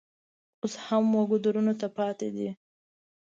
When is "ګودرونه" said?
1.31-1.73